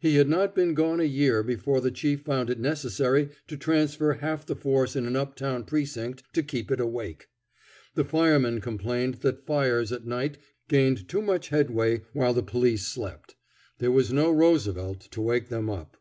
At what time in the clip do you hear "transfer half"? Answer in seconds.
3.56-4.44